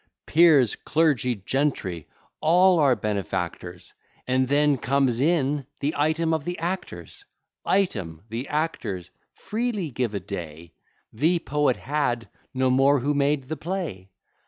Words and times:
Peers, 0.25 0.75
clergy, 0.77 1.35
gentry, 1.35 2.07
all 2.39 2.79
are 2.79 2.95
benefactors; 2.95 3.93
And 4.25 4.47
then 4.47 4.79
comes 4.79 5.19
in 5.19 5.67
the 5.79 5.93
item 5.95 6.33
of 6.33 6.43
the 6.43 6.57
actors. 6.57 7.23
Item, 7.65 8.23
The 8.29 8.47
actors 8.47 9.11
freely 9.35 9.91
give 9.91 10.15
a 10.15 10.19
day 10.19 10.73
The 11.13 11.37
poet 11.37 11.77
had 11.77 12.29
no 12.51 12.71
more 12.71 13.01
who 13.01 13.13
made 13.13 13.43
the 13.43 13.57
play. 13.57 14.09